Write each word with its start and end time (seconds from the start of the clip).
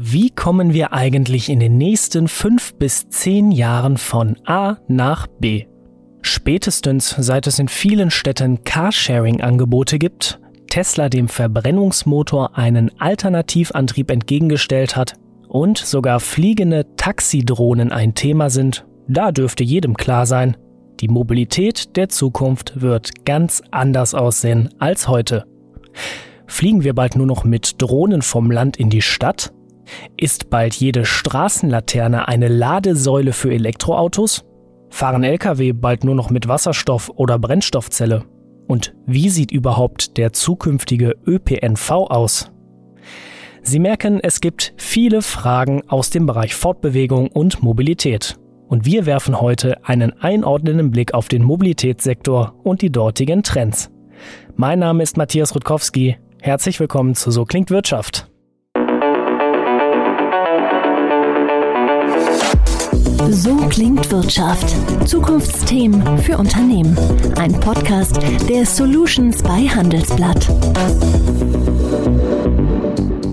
Wie 0.00 0.30
kommen 0.30 0.72
wir 0.72 0.92
eigentlich 0.92 1.48
in 1.48 1.58
den 1.58 1.76
nächsten 1.76 2.28
fünf 2.28 2.74
bis 2.74 3.08
zehn 3.08 3.50
Jahren 3.50 3.96
von 3.96 4.36
A 4.46 4.76
nach 4.86 5.26
B? 5.26 5.64
Spätestens 6.22 7.16
seit 7.18 7.48
es 7.48 7.58
in 7.58 7.66
vielen 7.66 8.12
Städten 8.12 8.62
Carsharing-Angebote 8.62 9.98
gibt, 9.98 10.38
Tesla 10.70 11.08
dem 11.08 11.26
Verbrennungsmotor 11.26 12.56
einen 12.56 12.92
Alternativantrieb 13.00 14.12
entgegengestellt 14.12 14.94
hat 14.94 15.14
und 15.48 15.78
sogar 15.78 16.20
fliegende 16.20 16.94
Taxidrohnen 16.94 17.90
ein 17.90 18.14
Thema 18.14 18.50
sind, 18.50 18.86
da 19.08 19.32
dürfte 19.32 19.64
jedem 19.64 19.96
klar 19.96 20.26
sein, 20.26 20.56
die 21.00 21.08
Mobilität 21.08 21.96
der 21.96 22.08
Zukunft 22.08 22.80
wird 22.80 23.24
ganz 23.24 23.64
anders 23.72 24.14
aussehen 24.14 24.68
als 24.78 25.08
heute. 25.08 25.44
Fliegen 26.46 26.84
wir 26.84 26.94
bald 26.94 27.16
nur 27.16 27.26
noch 27.26 27.42
mit 27.42 27.82
Drohnen 27.82 28.22
vom 28.22 28.52
Land 28.52 28.76
in 28.76 28.90
die 28.90 29.02
Stadt? 29.02 29.52
Ist 30.16 30.50
bald 30.50 30.74
jede 30.74 31.04
Straßenlaterne 31.04 32.28
eine 32.28 32.48
Ladesäule 32.48 33.32
für 33.32 33.52
Elektroautos? 33.52 34.44
Fahren 34.90 35.24
Lkw 35.24 35.72
bald 35.72 36.04
nur 36.04 36.14
noch 36.14 36.30
mit 36.30 36.48
Wasserstoff 36.48 37.10
oder 37.14 37.38
Brennstoffzelle? 37.38 38.24
Und 38.66 38.94
wie 39.06 39.28
sieht 39.28 39.50
überhaupt 39.50 40.16
der 40.16 40.32
zukünftige 40.32 41.16
ÖPNV 41.26 41.90
aus? 41.90 42.50
Sie 43.62 43.78
merken, 43.78 44.20
es 44.22 44.40
gibt 44.40 44.74
viele 44.76 45.22
Fragen 45.22 45.82
aus 45.88 46.10
dem 46.10 46.26
Bereich 46.26 46.54
Fortbewegung 46.54 47.28
und 47.28 47.62
Mobilität. 47.62 48.38
Und 48.68 48.84
wir 48.84 49.06
werfen 49.06 49.40
heute 49.40 49.84
einen 49.84 50.12
einordnenden 50.20 50.90
Blick 50.90 51.14
auf 51.14 51.28
den 51.28 51.42
Mobilitätssektor 51.42 52.54
und 52.62 52.82
die 52.82 52.90
dortigen 52.90 53.42
Trends. 53.42 53.90
Mein 54.56 54.78
Name 54.78 55.02
ist 55.02 55.16
Matthias 55.16 55.54
Rutkowski. 55.54 56.18
Herzlich 56.40 56.78
willkommen 56.78 57.14
zu 57.14 57.30
So 57.30 57.44
klingt 57.44 57.70
Wirtschaft. 57.70 58.27
So 63.26 63.56
klingt 63.68 64.10
Wirtschaft. 64.10 64.74
Zukunftsthemen 65.06 66.18
für 66.18 66.38
Unternehmen. 66.38 66.96
Ein 67.36 67.52
Podcast 67.52 68.18
der 68.48 68.64
Solutions 68.64 69.42
bei 69.42 69.68
Handelsblatt. 69.68 70.48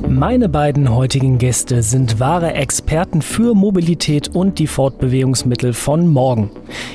Meine 0.10 0.50
beiden 0.50 0.94
heutigen 0.94 1.38
Gäste 1.38 1.84
sind 1.84 2.20
wahre 2.20 2.54
Experten 2.54 3.22
für 3.22 3.54
Mobilität 3.54 4.30
und 4.34 4.60
die 4.60 4.68
Fortbewegungsmittel 4.68 5.74
von 5.74 6.08
morgen. 6.08 6.50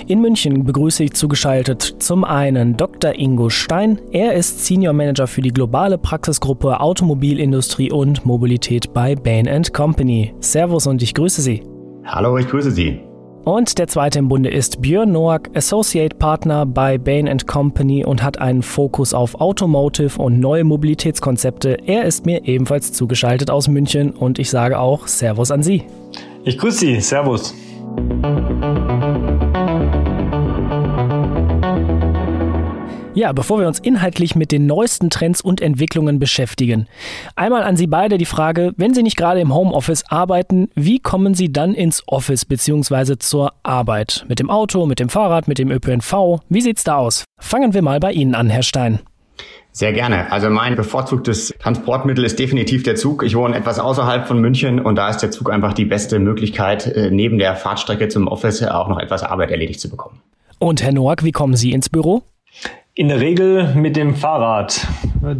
In 0.07 0.21
München 0.21 0.65
begrüße 0.65 1.05
ich 1.05 1.13
zugeschaltet 1.13 1.97
zum 2.01 2.25
einen 2.25 2.77
Dr. 2.77 3.15
Ingo 3.19 3.51
Stein. 3.51 4.01
Er 4.11 4.35
ist 4.35 4.67
Senior 4.67 4.95
Manager 4.95 5.27
für 5.27 5.43
die 5.43 5.53
globale 5.53 5.97
Praxisgruppe 5.97 6.81
Automobilindustrie 6.81 7.93
und 7.93 8.27
Mobilität 8.27 8.93
bei 8.93 9.15
Bain 9.15 9.49
Company. 9.73 10.35
Servus 10.41 10.87
und 10.87 11.03
ich 11.03 11.15
grüße 11.15 11.41
Sie. 11.41 11.70
Hallo, 12.05 12.39
ich 12.39 12.49
grüße 12.49 12.71
Sie. 12.71 13.01
Und 13.45 13.79
der 13.79 13.87
zweite 13.87 14.19
im 14.19 14.29
Bunde 14.29 14.51
ist 14.51 14.83
Björn 14.83 15.13
Noack, 15.13 15.51
Associate 15.55 16.15
Partner 16.15 16.67
bei 16.67 16.99
Bain 16.99 17.39
Company 17.47 18.05
und 18.05 18.23
hat 18.23 18.39
einen 18.39 18.63
Fokus 18.63 19.15
auf 19.15 19.35
Automotive 19.41 20.21
und 20.21 20.41
neue 20.41 20.65
Mobilitätskonzepte. 20.65 21.79
Er 21.87 22.05
ist 22.05 22.27
mir 22.27 22.47
ebenfalls 22.47 22.93
zugeschaltet 22.93 23.51
aus 23.51 23.69
München 23.69 24.11
und 24.11 24.39
ich 24.39 24.51
sage 24.51 24.79
auch 24.79 25.07
Servus 25.07 25.51
an 25.51 25.63
Sie. 25.63 25.85
Ich 26.45 26.59
grüße 26.59 26.79
Sie, 26.79 27.01
Servus. 27.01 27.55
Ja, 33.13 33.33
bevor 33.33 33.59
wir 33.59 33.67
uns 33.67 33.81
inhaltlich 33.81 34.37
mit 34.37 34.53
den 34.53 34.67
neuesten 34.67 35.11
Trends 35.11 35.41
und 35.41 35.61
Entwicklungen 35.61 36.21
beschäftigen, 36.21 36.87
einmal 37.35 37.65
an 37.65 37.77
Sie 37.77 37.89
beide 37.89 38.19
die 38.19 38.25
Frage, 38.25 38.73
wenn 38.77 38.95
Sie 38.95 39.03
nicht 39.03 39.17
gerade 39.17 39.41
im 39.41 39.53
Homeoffice 39.53 40.05
arbeiten, 40.09 40.71
wie 40.77 41.01
kommen 41.01 41.35
Sie 41.35 41.51
dann 41.51 41.75
ins 41.75 42.05
Office 42.07 42.45
bzw. 42.45 43.19
zur 43.19 43.53
Arbeit? 43.65 44.25
Mit 44.29 44.39
dem 44.39 44.49
Auto, 44.49 44.87
mit 44.87 45.01
dem 45.01 45.09
Fahrrad, 45.09 45.49
mit 45.49 45.59
dem 45.59 45.73
ÖPNV? 45.73 46.39
Wie 46.49 46.61
sieht's 46.61 46.85
da 46.85 46.97
aus? 46.97 47.25
Fangen 47.41 47.75
wir 47.75 47.83
mal 47.83 47.99
bei 47.99 48.13
Ihnen 48.13 48.37
an, 48.37 48.49
Herr 48.49 48.63
Stein. 48.63 49.01
Sehr 49.73 49.93
gerne. 49.93 50.31
Also 50.31 50.49
mein 50.49 50.77
bevorzugtes 50.77 51.53
Transportmittel 51.59 52.25
ist 52.25 52.39
definitiv 52.39 52.85
der 52.85 52.95
Zug. 52.95 53.25
Ich 53.25 53.35
wohne 53.35 53.57
etwas 53.57 53.81
außerhalb 53.81 54.29
von 54.29 54.41
München 54.41 54.79
und 54.79 54.95
da 54.95 55.09
ist 55.09 55.19
der 55.19 55.33
Zug 55.33 55.51
einfach 55.51 55.73
die 55.73 55.85
beste 55.85 56.21
Möglichkeit, 56.21 56.87
äh, 56.87 57.11
neben 57.11 57.39
der 57.39 57.57
Fahrtstrecke 57.57 58.07
zum 58.07 58.29
Office 58.29 58.63
auch 58.63 58.87
noch 58.87 59.01
etwas 59.01 59.25
Arbeit 59.25 59.51
erledigt 59.51 59.81
zu 59.81 59.91
bekommen. 59.91 60.21
Und 60.61 60.81
Herr 60.83 60.93
Noack, 60.93 61.25
wie 61.25 61.33
kommen 61.33 61.57
Sie 61.57 61.73
ins 61.73 61.89
Büro? 61.89 62.23
In 62.95 63.09
der 63.09 63.21
Regel 63.21 63.73
mit 63.75 63.97
dem 63.97 64.17
Fahrrad. 64.17 64.87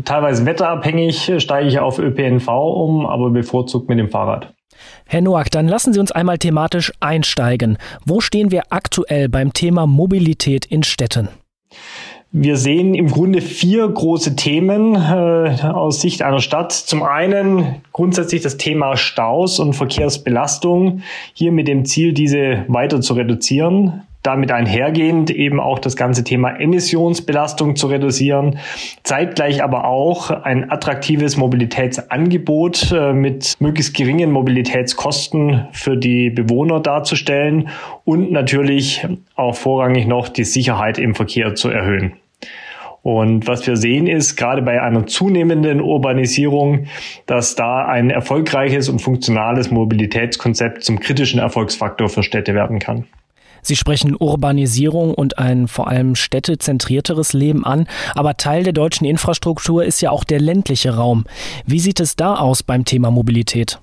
Teilweise 0.05 0.47
wetterabhängig 0.47 1.33
steige 1.39 1.69
ich 1.69 1.79
auf 1.81 1.99
ÖPNV 1.99 2.49
um, 2.49 3.07
aber 3.07 3.31
bevorzugt 3.31 3.89
mit 3.89 3.99
dem 3.99 4.09
Fahrrad. 4.09 4.55
Herr 5.07 5.21
Noack, 5.21 5.51
dann 5.51 5.67
lassen 5.67 5.93
Sie 5.93 5.99
uns 5.99 6.13
einmal 6.13 6.39
thematisch 6.39 6.93
einsteigen. 7.01 7.77
Wo 8.07 8.21
stehen 8.21 8.53
wir 8.53 8.65
aktuell 8.71 9.29
beim 9.29 9.53
Thema 9.53 9.87
Mobilität 9.87 10.65
in 10.65 10.85
Städten? 10.85 11.29
Wir 12.33 12.57
sehen 12.57 12.95
im 12.95 13.09
Grunde 13.09 13.41
vier 13.41 13.89
große 13.89 14.37
Themen 14.37 14.95
äh, 14.95 15.57
aus 15.65 16.01
Sicht 16.01 16.23
einer 16.23 16.39
Stadt. 16.39 16.71
Zum 16.71 17.03
einen 17.03 17.83
grundsätzlich 17.93 18.43
das 18.43 18.57
Thema 18.57 18.97
Staus 18.97 19.59
und 19.59 19.73
Verkehrsbelastung, 19.73 21.03
hier 21.35 21.51
mit 21.51 21.67
dem 21.67 21.85
Ziel, 21.85 22.13
diese 22.13 22.65
weiter 22.69 23.01
zu 23.01 23.15
reduzieren 23.15 24.05
damit 24.23 24.53
einhergehend 24.53 25.31
eben 25.31 25.61
auch 25.61 25.79
das 25.79 25.97
ganze 25.97 26.25
Thema 26.25 26.51
Emissionsbelastung 26.61 27.77
zu 27.77 27.87
reduzieren, 27.87 28.59
zeitgleich 29.03 29.63
aber 29.63 29.87
auch 29.87 30.31
ein 30.31 30.71
attraktives 30.71 31.37
Mobilitätsangebot 31.37 32.93
äh, 32.93 33.13
mit 33.13 33.57
möglichst 33.61 33.95
geringen 33.95 34.31
Mobilitätskosten 34.31 35.69
für 35.73 35.97
die 35.97 36.31
Bewohner 36.31 36.81
darzustellen 36.81 37.69
und 38.05 38.31
natürlich 38.31 39.07
auch 39.37 39.55
vorrangig 39.55 40.07
noch 40.07 40.29
die 40.29 40.45
Sicherheit 40.45 40.99
im 40.99 41.15
Verkehr 41.15 41.55
zu 41.55 41.69
erhöhen. 41.69 42.13
Und 43.03 43.47
was 43.47 43.67
wir 43.67 43.77
sehen 43.77 44.07
ist, 44.07 44.37
gerade 44.37 44.61
bei 44.61 44.83
einer 44.83 45.07
zunehmenden 45.07 45.81
Urbanisierung, 45.81 46.87
dass 47.25 47.55
da 47.55 47.87
ein 47.87 48.11
erfolgreiches 48.11 48.91
und 48.91 49.01
funktionales 49.01 49.71
Mobilitätskonzept 49.71 50.85
zum 50.85 51.01
kritischen 51.01 51.41
Erfolgsfaktor 51.41 52.11
für 52.11 52.23
Städte 52.23 52.55
werden 52.55 52.79
kann. 52.79 53.07
Sie 53.63 53.77
sprechen 53.77 54.17
Urbanisierung 54.19 55.15
und 55.15 55.39
ein 55.39 55.69
vor 55.69 55.89
allem 55.89 56.15
städtezentrierteres 56.15 57.33
Leben 57.33 57.65
an, 57.65 57.87
aber 58.15 58.37
Teil 58.37 58.63
der 58.63 58.73
deutschen 58.73 59.07
Infrastruktur 59.07 59.85
ist 59.85 60.01
ja 60.01 60.11
auch 60.11 60.25
der 60.25 60.41
ländliche 60.41 60.97
Raum. 60.97 61.25
Wie 61.67 61.81
sieht 61.81 62.01
es 62.01 62.17
da 62.17 62.37
aus 62.37 62.63
beim 62.63 62.85
Thema 62.85 63.11
Mobilität? 63.11 63.81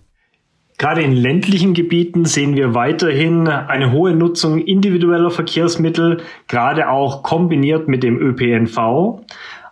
Gerade 0.80 1.02
in 1.02 1.14
ländlichen 1.14 1.74
Gebieten 1.74 2.26
sehen 2.26 2.56
wir 2.56 2.76
weiterhin 2.76 3.48
eine 3.48 3.92
hohe 3.92 4.14
Nutzung 4.14 4.60
individueller 4.60 5.32
Verkehrsmittel, 5.32 6.22
gerade 6.48 6.90
auch 6.90 7.24
kombiniert 7.24 7.88
mit 7.88 8.04
dem 8.04 8.20
ÖPNV. 8.20 9.24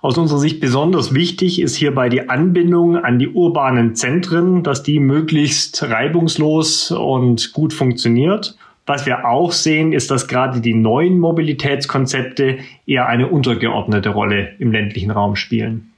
Aus 0.02 0.18
unserer 0.18 0.40
Sicht 0.40 0.60
besonders 0.62 1.14
wichtig 1.14 1.62
ist 1.62 1.76
hierbei 1.76 2.10
die 2.10 2.30
Anbindung 2.30 2.98
an 2.98 3.20
die 3.20 3.28
urbanen 3.28 3.94
Zentren, 3.94 4.64
dass 4.64 4.82
die 4.82 5.00
möglichst 5.00 5.84
reibungslos 5.84 6.90
und 6.92 7.54
gut 7.54 7.74
funktioniert. 7.74 8.56
Was 8.86 9.08
wir 9.08 9.28
auch 9.28 9.52
sehen, 9.52 9.94
ist, 9.94 10.12
dass 10.12 10.28
gerade 10.28 10.62
die 10.62 10.76
neuen 10.76 11.20
Mobilitätskonzepte 11.20 12.60
eher 12.86 13.08
eine 13.08 13.28
untergeordnete 13.30 14.10
Rolle 14.10 14.52
im 14.60 14.72
ländlichen 14.72 15.10
Raum 15.10 15.36
spielen. 15.36 15.92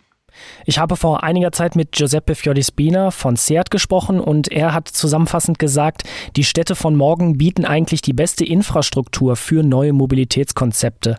Ich 0.65 0.79
habe 0.79 0.95
vor 0.95 1.23
einiger 1.23 1.51
Zeit 1.51 1.75
mit 1.75 1.93
Giuseppe 1.93 2.35
Fiorispina 2.35 3.11
von 3.11 3.35
SEAT 3.35 3.71
gesprochen 3.71 4.19
und 4.19 4.51
er 4.51 4.73
hat 4.73 4.87
zusammenfassend 4.87 5.59
gesagt, 5.59 6.03
die 6.35 6.43
Städte 6.43 6.75
von 6.75 6.95
morgen 6.95 7.37
bieten 7.37 7.65
eigentlich 7.65 8.01
die 8.01 8.13
beste 8.13 8.45
Infrastruktur 8.45 9.35
für 9.35 9.63
neue 9.63 9.93
Mobilitätskonzepte. 9.93 11.17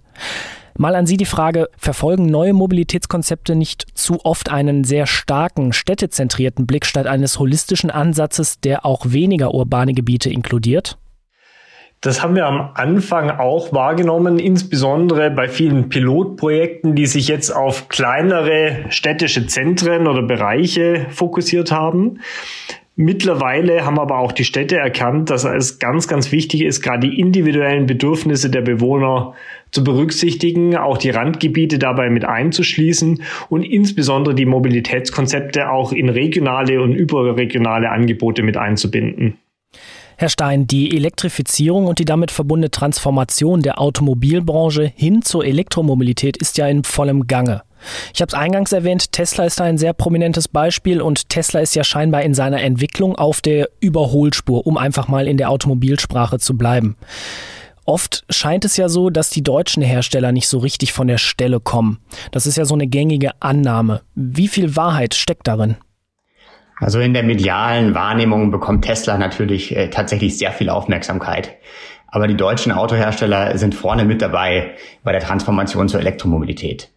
Mal 0.76 0.94
an 0.94 1.06
Sie 1.06 1.16
die 1.16 1.24
Frage, 1.24 1.68
verfolgen 1.76 2.26
neue 2.26 2.52
Mobilitätskonzepte 2.52 3.56
nicht 3.56 3.86
zu 3.94 4.24
oft 4.24 4.50
einen 4.50 4.84
sehr 4.84 5.06
starken 5.06 5.72
städtezentrierten 5.72 6.66
Blick 6.66 6.86
statt 6.86 7.08
eines 7.08 7.40
holistischen 7.40 7.90
Ansatzes, 7.90 8.60
der 8.60 8.86
auch 8.86 9.06
weniger 9.06 9.53
urbane 9.54 9.92
Gebiete 9.92 10.30
inkludiert? 10.30 10.97
Das 12.00 12.22
haben 12.22 12.36
wir 12.36 12.47
am 12.47 12.71
Anfang 12.74 13.28
auch 13.30 13.72
wahrgenommen, 13.72 14.39
insbesondere 14.39 15.33
bei 15.33 15.48
vielen 15.48 15.89
Pilotprojekten, 15.89 16.95
die 16.95 17.06
sich 17.06 17.27
jetzt 17.27 17.50
auf 17.50 17.89
kleinere 17.89 18.84
städtische 18.91 19.48
Zentren 19.48 20.06
oder 20.06 20.22
Bereiche 20.22 21.06
fokussiert 21.10 21.72
haben. 21.72 22.21
Mittlerweile 22.95 23.84
haben 23.84 23.98
aber 23.98 24.18
auch 24.18 24.33
die 24.33 24.45
Städte 24.45 24.77
erkannt, 24.77 25.30
dass 25.30 25.45
es 25.45 25.78
ganz, 25.78 26.06
ganz 26.09 26.30
wichtig 26.30 26.62
ist, 26.62 26.83
gerade 26.83 27.09
die 27.09 27.18
individuellen 27.18 27.86
Bedürfnisse 27.86 28.50
der 28.50 28.62
Bewohner 28.62 29.34
zu 29.72 29.83
berücksichtigen, 29.83 30.77
auch 30.77 30.98
die 30.98 31.10
Randgebiete 31.10 31.78
dabei 31.78 32.10
mit 32.10 32.24
einzuschließen 32.24 33.22
und 33.48 33.62
insbesondere 33.62 34.34
die 34.34 34.47
Mobilitätskonzepte 34.47 35.71
auch 35.71 35.92
in 35.92 36.09
regionale 36.09 36.80
und 36.80 36.92
überregionale 36.92 37.91
Angebote 37.91 38.42
mit 38.42 38.56
einzubinden. 38.56 39.39
Herr 40.20 40.28
Stein, 40.28 40.66
die 40.66 40.97
Elektrifizierung 40.97 41.86
und 41.86 42.00
die 42.00 42.04
damit 42.04 42.32
verbundene 42.32 42.72
Transformation 42.72 43.62
der 43.62 43.80
Automobilbranche 43.80 44.92
hin 44.97 45.22
zur 45.22 45.44
Elektromobilität 45.44 46.36
ist 46.36 46.59
ja 46.59 46.66
in 46.66 46.82
vollem 46.82 47.28
Gange. 47.28 47.62
Ich 48.12 48.20
habe 48.20 48.26
es 48.26 48.34
eingangs 48.34 48.72
erwähnt, 48.72 49.12
Tesla 49.12 49.44
ist 49.44 49.60
da 49.60 49.65
ein 49.65 49.78
sehr 49.78 49.92
prominentes 49.92 50.48
Beispiel 50.48 51.00
und 51.00 51.28
Tesla 51.28 51.60
ist 51.60 51.76
ja 51.76 51.84
scheinbar 51.84 52.22
in 52.22 52.34
seiner 52.34 52.60
Entwicklung 52.60 53.15
auf 53.15 53.41
der 53.42 53.68
Überholspur, 53.78 54.66
um 54.66 54.76
einfach 54.76 55.06
mal 55.06 55.28
in 55.28 55.36
der 55.36 55.50
Automobilsprache 55.50 56.41
zu 56.41 56.59
bleiben. 56.59 56.97
Oft 57.84 58.24
scheint 58.28 58.64
es 58.64 58.76
ja 58.76 58.88
so, 58.88 59.10
dass 59.10 59.30
die 59.30 59.44
deutschen 59.44 59.84
Hersteller 59.84 60.32
nicht 60.32 60.48
so 60.48 60.59
richtig 60.59 60.92
von 60.92 61.06
der 61.06 61.18
Stelle 61.18 61.60
kommen. 61.60 62.00
Das 62.32 62.44
ist 62.44 62.56
ja 62.56 62.64
so 62.64 62.74
eine 62.74 62.88
gängige 62.88 63.41
Annahme. 63.41 64.00
Wie 64.16 64.48
viel 64.48 64.74
Wahrheit 64.74 65.14
steckt 65.14 65.47
darin? 65.47 65.76
Also 66.80 67.01
in 67.01 67.13
der 67.13 67.22
medialen 67.22 67.95
Wahrnehmung 67.95 68.51
bekommt 68.51 68.84
Tesla 68.84 69.19
natürlich 69.19 69.77
äh, 69.77 69.89
tatsächlich 69.91 70.39
sehr 70.39 70.53
viel 70.53 70.71
Aufmerksamkeit. 70.71 71.57
Aber 72.07 72.27
die 72.27 72.36
deutschen 72.36 72.72
Autohersteller 72.72 73.59
sind 73.59 73.75
vorne 73.75 74.04
mit 74.04 74.22
dabei 74.22 74.77
bei 75.03 75.13
der 75.13 75.21
Transformation 75.21 75.89
zur 75.89 76.01
Elektromobilität. 76.01 76.91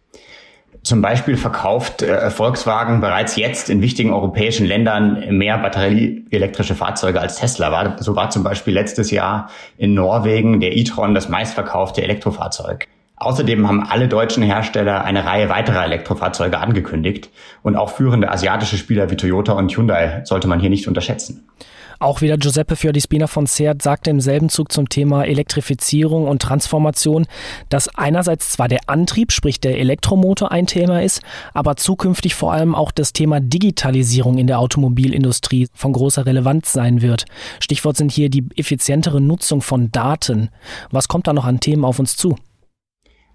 Zum 0.82 1.00
Beispiel 1.00 1.36
verkauft 1.36 2.02
äh, 2.02 2.30
Volkswagen 2.30 3.00
bereits 3.00 3.36
jetzt 3.36 3.70
in 3.70 3.82
wichtigen 3.82 4.12
europäischen 4.12 4.66
Ländern 4.66 5.36
mehr 5.36 5.58
batterieelektrische 5.58 6.74
Fahrzeuge 6.74 7.20
als 7.20 7.36
Tesla 7.36 7.70
war. 7.70 8.02
So 8.02 8.16
war 8.16 8.30
zum 8.30 8.42
Beispiel 8.42 8.74
letztes 8.74 9.10
Jahr 9.10 9.48
in 9.78 9.94
Norwegen 9.94 10.60
der 10.60 10.76
e-tron 10.76 11.14
das 11.14 11.28
meistverkaufte 11.28 12.02
Elektrofahrzeug. 12.02 12.88
Außerdem 13.22 13.68
haben 13.68 13.84
alle 13.84 14.08
deutschen 14.08 14.42
Hersteller 14.42 15.04
eine 15.04 15.24
Reihe 15.24 15.48
weiterer 15.48 15.84
Elektrofahrzeuge 15.84 16.58
angekündigt 16.58 17.30
und 17.62 17.76
auch 17.76 17.90
führende 17.90 18.30
asiatische 18.30 18.76
Spieler 18.76 19.10
wie 19.10 19.16
Toyota 19.16 19.52
und 19.52 19.70
Hyundai 19.76 20.22
sollte 20.24 20.48
man 20.48 20.58
hier 20.58 20.70
nicht 20.70 20.88
unterschätzen. 20.88 21.48
Auch 22.00 22.20
wieder 22.20 22.36
Giuseppe 22.36 22.74
Fiordi-Spina 22.74 23.28
von 23.28 23.46
Seat 23.46 23.80
sagte 23.80 24.10
im 24.10 24.20
selben 24.20 24.48
Zug 24.48 24.72
zum 24.72 24.88
Thema 24.88 25.22
Elektrifizierung 25.22 26.26
und 26.26 26.42
Transformation, 26.42 27.28
dass 27.68 27.88
einerseits 27.94 28.50
zwar 28.50 28.66
der 28.66 28.80
Antrieb, 28.88 29.30
sprich 29.30 29.60
der 29.60 29.78
Elektromotor 29.78 30.50
ein 30.50 30.66
Thema 30.66 31.00
ist, 31.00 31.22
aber 31.54 31.76
zukünftig 31.76 32.34
vor 32.34 32.52
allem 32.52 32.74
auch 32.74 32.90
das 32.90 33.12
Thema 33.12 33.38
Digitalisierung 33.38 34.38
in 34.38 34.48
der 34.48 34.58
Automobilindustrie 34.58 35.68
von 35.74 35.92
großer 35.92 36.26
Relevanz 36.26 36.72
sein 36.72 37.02
wird. 37.02 37.24
Stichwort 37.60 37.96
sind 37.96 38.10
hier 38.10 38.30
die 38.30 38.48
effizientere 38.56 39.20
Nutzung 39.20 39.62
von 39.62 39.92
Daten. 39.92 40.48
Was 40.90 41.06
kommt 41.06 41.28
da 41.28 41.32
noch 41.32 41.44
an 41.44 41.60
Themen 41.60 41.84
auf 41.84 42.00
uns 42.00 42.16
zu? 42.16 42.36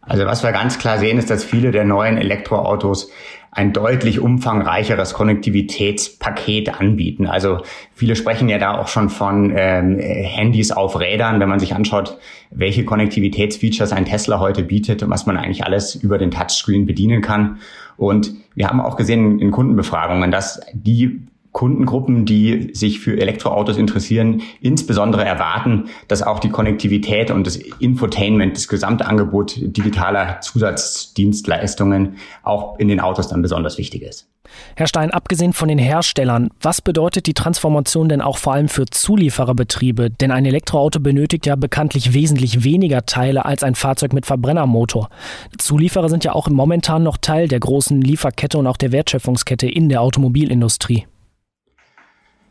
Also 0.07 0.25
was 0.25 0.44
wir 0.44 0.51
ganz 0.51 0.80
klar 0.80 1.00
sehen, 1.00 1.18
ist, 1.18 1.30
dass 1.30 1.44
viele 1.44 1.71
der 1.71 1.83
neuen 1.83 2.18
Elektroautos 2.18 3.12
ein 3.51 3.74
deutlich 3.74 4.19
umfangreicheres 4.19 5.13
Konnektivitätspaket 5.13 6.80
anbieten. 6.80 7.25
Also 7.25 7.62
viele 7.94 8.15
sprechen 8.15 8.50
ja 8.50 8.59
da 8.59 8.77
auch 8.77 8.88
schon 8.88 9.09
von 9.09 9.51
ähm, 9.56 9.98
Handys 10.00 10.71
auf 10.71 11.00
Rädern, 11.00 11.39
wenn 11.39 11.50
man 11.50 11.59
sich 11.59 11.74
anschaut, 11.74 12.19
welche 12.51 12.86
Konnektivitätsfeatures 12.86 13.94
ein 13.94 14.06
Tesla 14.06 14.39
heute 14.39 14.63
bietet 14.63 15.01
und 15.01 15.09
was 15.09 15.25
man 15.25 15.38
eigentlich 15.38 15.65
alles 15.65 15.95
über 15.95 16.18
den 16.19 16.30
Touchscreen 16.30 16.86
bedienen 16.86 17.21
kann. 17.21 17.57
Und 17.98 18.33
wir 18.54 18.68
haben 18.68 18.80
auch 18.80 18.95
gesehen 18.95 19.39
in 19.39 19.50
Kundenbefragungen, 19.50 20.30
dass 20.30 20.62
die 20.74 21.21
Kundengruppen, 21.57 22.25
die 22.25 22.69
sich 22.75 23.00
für 23.00 23.19
Elektroautos 23.19 23.77
interessieren, 23.77 24.44
insbesondere 24.62 25.25
erwarten, 25.25 25.86
dass 26.07 26.21
auch 26.21 26.38
die 26.38 26.50
Konnektivität 26.50 27.31
und 27.31 27.48
das 27.48 27.56
Infotainment, 27.56 28.56
das 28.56 28.68
Gesamtangebot 28.68 29.56
digitaler 29.57 30.39
Zusatzdienstleistungen 30.42 32.18
auch 32.44 32.77
in 32.77 32.89
den 32.89 33.00
Autos 33.00 33.30
dann 33.30 33.42
besonders 33.42 33.80
wichtig 33.80 34.04
ist. 34.04 34.30
Herr 34.75 34.86
Stein, 34.86 35.09
abgesehen 35.09 35.51
von 35.51 35.68
den 35.68 35.80
Herstellern, 35.80 36.51
was 36.62 36.80
bedeutet 36.80 37.25
die 37.25 37.33
Transformation 37.33 38.07
denn 38.07 38.21
auch 38.21 38.38
vor 38.38 38.54
allem 38.54 38.69
für 38.69 38.86
Zuliefererbetriebe? 38.86 40.12
Denn 40.12 40.30
ein 40.30 40.45
Elektroauto 40.45 41.00
benötigt 41.00 41.48
ja 41.48 41.56
bekanntlich 41.56 42.13
wesentlich 42.13 42.63
weniger 42.63 43.07
Teile 43.07 43.45
als 43.45 43.63
ein 43.63 43.74
Fahrzeug 43.74 44.13
mit 44.13 44.27
Verbrennermotor. 44.27 45.09
Zulieferer 45.57 46.09
sind 46.09 46.24
ja 46.24 46.33
auch 46.33 46.50
momentan 46.50 47.01
noch 47.01 47.18
Teil 47.18 47.48
der 47.48 47.59
großen 47.59 48.00
Lieferkette 48.00 48.59
und 48.59 48.68
auch 48.68 48.77
der 48.77 48.92
Wertschöpfungskette 48.92 49.68
in 49.68 49.89
der 49.89 50.04
Automobilindustrie. 50.04 51.07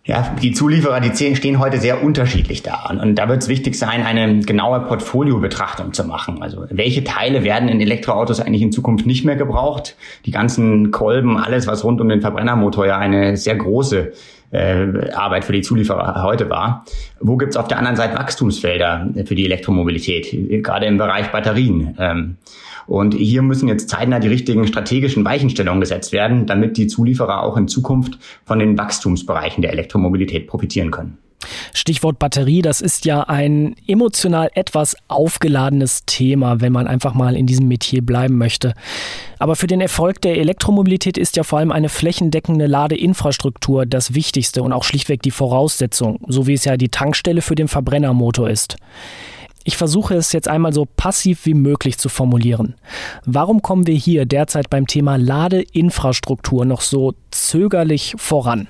Ja, 0.07 0.37
die 0.41 0.53
Zulieferer, 0.53 1.01
die 1.01 1.35
stehen 1.35 1.59
heute 1.59 1.79
sehr 1.79 2.05
unterschiedlich 2.05 2.63
da. 2.63 2.97
Und 3.01 3.17
da 3.17 3.29
wird 3.29 3.43
es 3.43 3.49
wichtig 3.49 3.77
sein, 3.77 4.05
eine 4.07 4.39
genaue 4.39 4.79
Portfoliobetrachtung 4.81 5.93
zu 5.93 6.05
machen. 6.05 6.43
Also 6.43 6.65
welche 6.71 7.03
Teile 7.03 7.43
werden 7.43 7.69
in 7.69 7.81
Elektroautos 7.81 8.39
eigentlich 8.39 8.63
in 8.63 8.71
Zukunft 8.71 9.05
nicht 9.05 9.25
mehr 9.25 9.35
gebraucht? 9.35 9.97
Die 10.25 10.31
ganzen 10.31 10.93
Kolben, 10.93 11.37
alles, 11.39 11.67
was 11.67 11.83
rund 11.83 12.01
um 12.01 12.09
den 12.09 12.21
Verbrennermotor 12.21 12.87
ja 12.87 12.99
eine 12.99 13.37
sehr 13.37 13.57
große 13.57 14.13
äh, 14.51 15.11
Arbeit 15.13 15.45
für 15.45 15.53
die 15.53 15.63
Zulieferer 15.63 16.23
heute 16.23 16.49
war. 16.51 16.85
Wo 17.21 17.37
gibt's 17.37 17.57
auf 17.57 17.69
der 17.69 17.79
anderen 17.79 17.97
Seite 17.97 18.17
Wachstumsfelder 18.17 19.09
für 19.25 19.35
die 19.35 19.45
Elektromobilität, 19.45 20.63
gerade 20.63 20.87
im 20.87 20.99
Bereich 20.99 21.31
Batterien? 21.33 21.97
Ähm, 21.99 22.37
und 22.87 23.15
hier 23.15 23.43
müssen 23.43 23.69
jetzt 23.69 23.89
zeitnah 23.89 24.21
die 24.21 24.29
richtigen 24.29 24.67
strategischen 24.67 25.25
Weichenstellungen 25.25 25.81
gesetzt 25.81 26.13
werden, 26.13 26.47
damit 26.47 26.77
die 26.77 26.87
Zulieferer 26.87 27.43
auch 27.43 27.57
in 27.57 27.69
Zukunft 27.69 28.19
von 28.45 28.59
den 28.59 28.79
Wachstumsbereichen 28.79 29.63
der 29.63 29.73
Elektromobilität 29.73 30.47
profitieren 30.47 30.91
können. 30.91 31.19
Stichwort 31.73 32.19
Batterie, 32.19 32.63
das 32.63 32.81
ist 32.81 33.05
ja 33.05 33.23
ein 33.23 33.77
emotional 33.87 34.51
etwas 34.55 34.97
aufgeladenes 35.09 36.05
Thema, 36.07 36.61
wenn 36.61 36.73
man 36.73 36.87
einfach 36.87 37.15
mal 37.15 37.37
in 37.37 37.47
diesem 37.47 37.69
Metier 37.69 38.05
bleiben 38.05 38.39
möchte. 38.39 38.75
Aber 39.39 39.57
für 39.57 39.67
den 39.67 39.81
Erfolg 39.81 40.21
der 40.21 40.39
Elektromobilität 40.39 41.19
ist 41.19 41.37
ja 41.37 41.43
vor 41.43 41.59
allem 41.59 41.73
eine 41.73 41.89
flächendeckende 41.89 42.67
Ladeinfrastruktur 42.67 43.87
das 43.87 44.15
Wichtigste 44.15 44.63
und 44.63 44.73
auch 44.73 44.85
schlichtweg 44.85 45.23
die 45.23 45.31
Voraussetzung, 45.31 46.21
so 46.27 46.47
wie 46.47 46.55
es 46.55 46.65
ja 46.65 46.77
die 46.77 46.89
Tankstelle 46.89 47.43
für 47.43 47.55
den 47.55 47.69
Verbrennermotor 47.69 48.49
ist. 48.49 48.77
Ich 49.65 49.77
versuche 49.77 50.15
es 50.15 50.33
jetzt 50.33 50.47
einmal 50.47 50.73
so 50.73 50.87
passiv 50.97 51.45
wie 51.45 51.55
möglich 51.55 51.99
zu 51.99 52.09
formulieren. 52.09 52.77
Warum 53.25 53.63
kommen 53.63 53.89
wir 53.89 53.97
hier 53.97 54.25
derzeit 54.25 54.71
beim 54.71 54.87
Thema 54.87 55.17
Ladeinfrastruktur 55.17 56.65
noch 56.65 56.81
so 56.81 57.15
zögerlich 57.33 58.15
voran? 58.17 58.69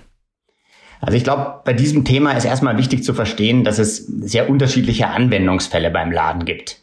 Also 1.00 1.16
ich 1.16 1.24
glaube, 1.24 1.60
bei 1.64 1.72
diesem 1.72 2.04
Thema 2.04 2.32
ist 2.32 2.44
erstmal 2.44 2.78
wichtig 2.78 3.04
zu 3.04 3.14
verstehen, 3.14 3.64
dass 3.64 3.78
es 3.78 4.06
sehr 4.06 4.48
unterschiedliche 4.48 5.08
Anwendungsfälle 5.08 5.90
beim 5.90 6.10
Laden 6.10 6.44
gibt. 6.44 6.78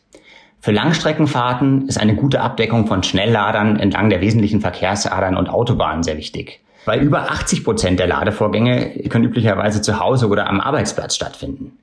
Für 0.60 0.72
Langstreckenfahrten 0.72 1.90
ist 1.90 2.00
eine 2.00 2.16
gute 2.16 2.40
Abdeckung 2.40 2.88
von 2.88 3.04
Schnellladern 3.04 3.80
entlang 3.80 4.10
der 4.10 4.22
wesentlichen 4.22 4.62
Verkehrsadern 4.62 5.36
und 5.36 5.50
Autobahnen 5.50 6.04
sehr 6.04 6.18
wichtig. 6.18 6.62
Weil 6.86 7.02
über 7.02 7.32
80 7.32 7.64
Prozent 7.64 8.00
der 8.00 8.08
Ladevorgänge 8.08 8.92
können 9.10 9.26
üblicherweise 9.26 9.82
zu 9.82 10.00
Hause 10.00 10.28
oder 10.28 10.48
am 10.48 10.62
Arbeitsplatz 10.62 11.16
stattfinden. 11.16 11.78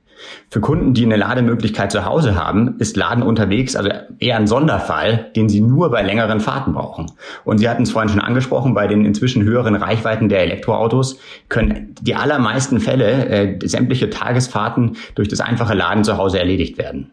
Für 0.50 0.61
Kunden, 0.61 0.94
die 0.94 1.05
eine 1.05 1.17
Lademöglichkeit 1.17 1.93
zu 1.93 2.05
Hause 2.05 2.34
haben, 2.34 2.76
ist 2.78 2.96
Laden 2.96 3.22
unterwegs 3.22 3.76
also 3.76 3.90
eher 4.19 4.37
ein 4.37 4.46
Sonderfall, 4.46 5.31
den 5.37 5.49
sie 5.49 5.61
nur 5.61 5.90
bei 5.90 6.02
längeren 6.02 6.40
Fahrten 6.40 6.75
brauchen. 6.75 7.12
Und 7.44 7.58
Sie 7.58 7.69
hatten 7.69 7.84
es 7.84 7.93
vorhin 7.93 8.11
schon 8.11 8.20
angesprochen, 8.20 8.75
bei 8.75 8.87
den 8.87 9.05
inzwischen 9.05 9.43
höheren 9.43 9.75
Reichweiten 9.75 10.28
der 10.28 10.40
Elektroautos 10.43 11.19
können 11.49 11.94
die 12.00 12.14
allermeisten 12.14 12.81
Fälle 12.81 13.28
äh, 13.28 13.58
sämtliche 13.67 14.11
Tagesfahrten 14.11 14.96
durch 15.15 15.29
das 15.29 15.41
einfache 15.41 15.74
Laden 15.74 16.05
zu 16.05 16.17
Hause 16.17 16.39
erledigt 16.39 16.79
werden. 16.79 17.12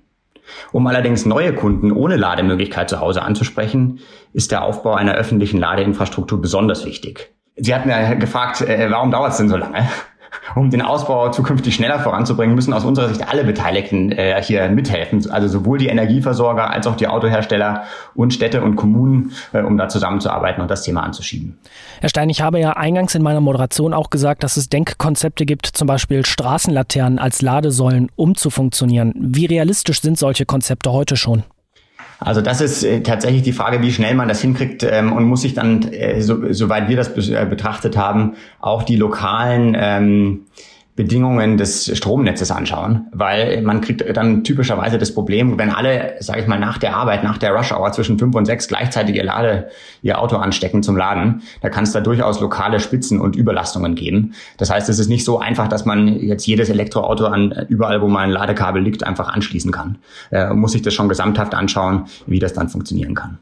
Um 0.72 0.88
allerdings 0.88 1.26
neue 1.26 1.54
Kunden 1.54 1.92
ohne 1.92 2.16
Lademöglichkeit 2.16 2.90
zu 2.90 3.00
Hause 3.00 3.22
anzusprechen, 3.22 4.00
ist 4.34 4.52
der 4.52 4.64
Aufbau 4.64 4.94
einer 4.94 5.14
öffentlichen 5.14 5.60
Ladeinfrastruktur 5.60 6.42
besonders 6.42 6.86
wichtig. 6.86 7.34
Sie 7.56 7.74
hatten 7.74 7.90
ja 7.90 8.14
gefragt, 8.14 8.62
äh, 8.62 8.90
warum 8.90 9.12
dauert 9.12 9.32
es 9.32 9.38
denn 9.38 9.50
so 9.50 9.58
lange? 9.58 9.88
Um 10.56 10.70
den 10.70 10.82
Ausbau 10.82 11.30
zukünftig 11.30 11.76
schneller 11.76 12.00
voranzubringen, 12.00 12.56
müssen 12.56 12.74
aus 12.74 12.86
unserer 12.86 13.10
Sicht 13.10 13.28
alle 13.28 13.44
Beteiligten 13.44 14.12
äh, 14.12 14.42
hier 14.42 14.70
mithelfen. 14.70 15.30
Also 15.30 15.48
sowohl 15.48 15.78
die 15.78 15.88
Energieversorger 15.88 16.70
als 16.70 16.88
auch 16.88 16.96
die 16.96 17.08
Autohersteller 17.08 17.84
und 18.16 18.34
Städte 18.34 18.62
und 18.62 18.76
Kommunen, 18.76 19.32
äh, 19.54 19.62
um 19.62 19.78
da 19.78 19.90
zusammenzuarbeiten 19.90 20.62
und 20.62 20.72
das 20.72 20.84
Thema 20.84 21.04
anzuschieben. 21.04 21.58
Herr 22.02 22.10
Stein, 22.10 22.30
ich 22.30 22.42
habe 22.42 22.60
ja 22.60 22.74
eingangs 22.74 23.16
in 23.16 23.24
meiner 23.24 23.42
Moderation 23.42 23.94
auch 23.94 24.10
gesagt, 24.10 24.44
dass 24.44 24.58
es 24.58 24.70
Denkkonzepte 24.70 25.46
gibt, 25.46 25.66
zum 25.66 25.88
Beispiel 25.88 26.26
Straßenlaternen 26.26 27.20
als 27.20 27.42
Ladesäulen 27.42 28.10
umzufunktionieren. 28.16 29.14
Wie 29.18 29.46
realistisch 29.46 30.02
sind 30.02 30.18
solche 30.18 30.46
Konzepte 30.46 30.92
heute 30.92 31.16
schon? 31.16 31.44
Also 32.20 32.42
das 32.42 32.62
ist 32.62 32.84
äh, 32.84 33.02
tatsächlich 33.02 33.44
die 33.44 33.54
Frage, 33.54 33.82
wie 33.82 33.92
schnell 33.92 34.16
man 34.16 34.28
das 34.28 34.42
hinkriegt 34.42 34.84
ähm, 34.84 35.14
und 35.14 35.26
muss 35.26 35.42
sich 35.42 35.54
dann, 35.54 35.84
äh, 35.92 36.22
so, 36.22 36.52
soweit 36.52 36.90
wir 36.90 36.96
das 36.96 37.10
äh, 37.30 37.46
betrachtet 37.48 37.96
haben, 37.96 38.34
auch 38.60 38.84
die 38.84 38.96
lokalen 38.96 39.76
ähm, 39.80 40.46
Bedingungen 40.98 41.58
des 41.58 41.96
Stromnetzes 41.96 42.50
anschauen, 42.50 43.06
weil 43.14 43.62
man 43.62 43.82
kriegt 43.82 44.04
dann 44.18 44.44
typischerweise 44.44 44.98
das 44.98 45.14
Problem, 45.14 45.60
wenn 45.60 45.70
alle, 45.70 46.16
sage 46.22 46.42
ich 46.42 46.48
mal, 46.48 46.60
nach 46.60 46.80
der 46.80 46.98
Arbeit, 46.98 47.24
nach 47.24 47.38
der 47.38 47.52
Rush 47.52 47.72
Hour 47.72 47.92
zwischen 47.92 48.18
fünf 48.18 48.36
und 48.36 48.46
sechs 48.46 48.68
gleichzeitig 48.68 49.16
ihr 49.16 49.24
Lade, 49.24 49.70
ihr 50.02 50.20
Auto 50.20 50.38
anstecken 50.38 50.82
zum 50.82 50.98
Laden, 50.98 51.44
da 51.62 51.70
kann 51.70 51.84
es 51.84 51.92
da 51.92 52.02
durchaus 52.02 52.42
lokale 52.42 52.80
Spitzen 52.80 53.22
und 53.22 53.36
Überlastungen 53.36 53.94
geben. 53.94 54.34
Das 54.58 54.72
heißt, 54.72 54.90
es 54.90 54.98
ist 54.98 55.08
nicht 55.08 55.24
so 55.24 55.40
einfach, 55.40 55.68
dass 55.68 55.86
man 55.86 56.08
jetzt 56.20 56.48
jedes 56.48 56.68
Elektroauto 56.70 57.28
an 57.28 57.68
überall, 57.70 58.02
wo 58.02 58.08
mal 58.08 58.22
ein 58.22 58.32
Ladekabel 58.32 58.82
liegt, 58.82 59.06
einfach 59.06 59.30
anschließen 59.30 59.72
kann. 59.72 60.00
Äh, 60.32 60.52
muss 60.56 60.72
sich 60.72 60.82
das 60.82 60.96
schon 60.96 61.10
gesamthaft 61.10 61.54
anschauen, 61.54 62.06
wie 62.26 62.40
das 62.40 62.54
dann 62.54 62.70
funktionieren 62.70 63.14
kann. 63.14 63.38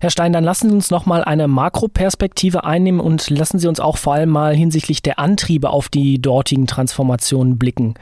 Herr 0.00 0.10
Stein, 0.10 0.32
dann 0.32 0.44
lassen 0.44 0.68
Sie 0.68 0.74
uns 0.74 0.90
noch 0.90 1.06
mal 1.06 1.24
eine 1.24 1.48
Makroperspektive 1.48 2.64
einnehmen 2.64 3.00
und 3.00 3.30
lassen 3.30 3.58
Sie 3.58 3.68
uns 3.68 3.80
auch 3.80 3.96
vor 3.96 4.14
allem 4.14 4.30
mal 4.30 4.54
hinsichtlich 4.54 5.02
der 5.02 5.18
Antriebe 5.18 5.70
auf 5.70 5.88
die 5.88 6.20
dortigen 6.20 6.66
Transformationen 6.66 7.58
blicken. 7.58 7.94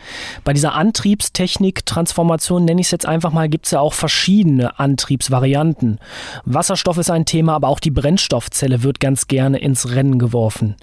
Bei 0.45 0.53
dieser 0.53 0.75
Antriebstechnik-Transformation, 0.75 2.65
nenne 2.65 2.81
ich 2.81 2.89
es 2.89 2.91
jetzt 2.91 3.07
einfach 3.07 3.33
mal, 3.33 3.49
gibt 3.49 3.67
es 3.67 3.73
ja 3.73 3.81
auch 3.81 3.95
verschiedene 3.95 4.79
Antriebsvarianten. 4.79 5.99
Wasserstoff 6.45 6.99
ist 6.99 7.11
ein 7.11 7.25
Thema, 7.25 7.55
aber 7.55 7.69
auch 7.69 7.81
die 7.81 7.91
Brennstoffzelle 7.91 8.83
wird 8.83 9.01
ganz 9.01 9.27
gerne 9.27 9.59
ins 9.59 9.95
Rennen 9.95 10.19
geworfen. 10.19 10.77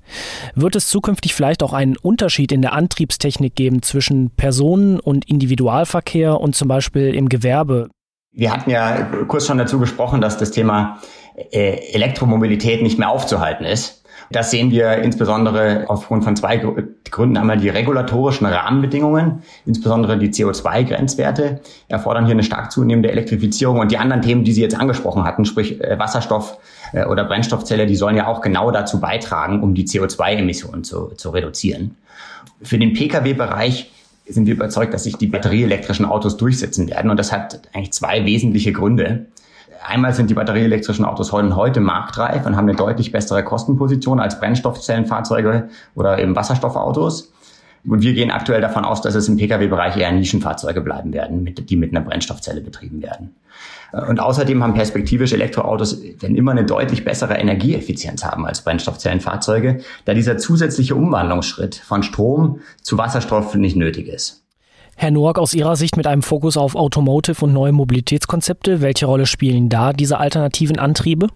Wird 0.55 0.75
es 0.75 0.87
zukünftig 0.87 1.33
vielleicht 1.33 1.63
auch 1.63 1.73
einen 1.73 1.97
Unterschied 1.97 2.51
in 2.51 2.61
der 2.61 2.73
Antriebstechnik 2.73 3.55
geben 3.55 3.81
zwischen 3.81 4.31
Personen- 4.31 4.99
und 4.99 5.29
Individualverkehr 5.29 6.39
und 6.39 6.55
zum 6.55 6.67
Beispiel 6.67 7.13
im 7.13 7.29
Gewerbe? 7.29 7.89
Wir 8.33 8.51
hatten 8.51 8.69
ja 8.69 9.03
kurz 9.27 9.45
schon 9.45 9.59
dazu 9.59 9.79
gesprochen, 9.79 10.19
dass 10.19 10.37
das 10.37 10.51
Thema 10.51 10.99
äh, 11.51 11.93
Elektromobilität 11.93 12.81
nicht 12.81 12.97
mehr 12.97 13.09
aufzuhalten 13.09 13.63
ist. 13.63 14.03
Das 14.31 14.49
sehen 14.49 14.71
wir 14.71 14.97
insbesondere 14.97 15.85
aufgrund 15.87 16.23
von 16.23 16.35
zwei 16.35 16.57
Gründen. 16.57 17.37
Einmal 17.37 17.57
die 17.57 17.69
regulatorischen 17.69 18.47
Rahmenbedingungen, 18.47 19.43
insbesondere 19.65 20.17
die 20.17 20.29
CO2-Grenzwerte, 20.29 21.61
erfordern 21.87 22.25
hier 22.25 22.33
eine 22.33 22.43
stark 22.43 22.71
zunehmende 22.71 23.11
Elektrifizierung. 23.11 23.79
Und 23.79 23.91
die 23.91 23.97
anderen 23.97 24.23
Themen, 24.23 24.43
die 24.43 24.53
Sie 24.53 24.61
jetzt 24.61 24.79
angesprochen 24.79 25.23
hatten, 25.23 25.45
sprich 25.45 25.79
äh, 25.81 25.99
Wasserstoff 25.99 26.57
äh, 26.93 27.05
oder 27.05 27.25
Brennstoffzelle, 27.25 27.85
die 27.85 27.95
sollen 27.95 28.15
ja 28.15 28.27
auch 28.27 28.41
genau 28.41 28.71
dazu 28.71 28.99
beitragen, 28.99 29.61
um 29.61 29.75
die 29.75 29.85
CO2-Emissionen 29.85 30.83
zu, 30.83 31.11
zu 31.15 31.29
reduzieren. 31.29 31.95
Für 32.63 32.79
den 32.79 32.93
Pkw-Bereich 32.93 33.91
sind 34.27 34.45
wir 34.45 34.53
überzeugt, 34.53 34.93
dass 34.93 35.03
sich 35.03 35.17
die 35.17 35.27
batterieelektrischen 35.27 36.05
Autos 36.05 36.37
durchsetzen 36.37 36.89
werden. 36.89 37.11
Und 37.11 37.17
das 37.17 37.31
hat 37.31 37.61
eigentlich 37.73 37.93
zwei 37.93 38.25
wesentliche 38.25 38.71
Gründe. 38.71 39.25
Einmal 39.85 40.13
sind 40.13 40.29
die 40.29 40.33
batterieelektrischen 40.33 41.03
Autos 41.03 41.31
heute, 41.31 41.55
heute 41.55 41.81
marktreif 41.81 42.45
und 42.45 42.55
haben 42.55 42.69
eine 42.69 42.77
deutlich 42.77 43.11
bessere 43.11 43.43
Kostenposition 43.43 44.19
als 44.19 44.39
Brennstoffzellenfahrzeuge 44.39 45.69
oder 45.95 46.19
eben 46.19 46.35
Wasserstoffautos. 46.35 47.33
Und 47.85 48.01
wir 48.01 48.13
gehen 48.13 48.31
aktuell 48.31 48.61
davon 48.61 48.85
aus, 48.85 49.01
dass 49.01 49.13
es 49.15 49.27
im 49.27 49.35
Pkw-Bereich 49.35 49.97
eher 49.97 50.11
Nischenfahrzeuge 50.13 50.79
bleiben 50.79 51.11
werden, 51.11 51.53
die 51.53 51.75
mit 51.75 51.91
einer 51.91 52.05
Brennstoffzelle 52.05 52.61
betrieben 52.61 53.01
werden. 53.01 53.35
Und 53.93 54.19
außerdem 54.19 54.63
haben 54.63 54.73
perspektivisch 54.73 55.33
Elektroautos 55.33 56.01
dann 56.19 56.35
immer 56.35 56.51
eine 56.51 56.65
deutlich 56.65 57.05
bessere 57.05 57.35
Energieeffizienz 57.35 58.25
haben 58.25 58.45
als 58.47 58.63
Brennstoffzellenfahrzeuge, 58.63 59.81
da 60.05 60.15
dieser 60.15 60.38
zusätzliche 60.38 60.95
Umwandlungsschritt 60.95 61.75
von 61.75 62.01
Strom 62.01 62.59
zu 62.81 62.97
Wasserstoff 62.97 63.53
nicht 63.53 63.75
nötig 63.75 64.07
ist. 64.07 64.43
Herr 64.95 65.12
Noack, 65.12 65.38
aus 65.38 65.53
Ihrer 65.53 65.75
Sicht 65.75 65.95
mit 65.95 66.07
einem 66.07 66.23
Fokus 66.23 66.57
auf 66.57 66.75
Automotive 66.75 67.45
und 67.45 67.53
neue 67.53 67.71
Mobilitätskonzepte, 67.71 68.81
welche 68.81 69.05
Rolle 69.05 69.27
spielen 69.27 69.69
da 69.69 69.93
diese 69.93 70.19
alternativen 70.19 70.79
Antriebe? 70.79 71.27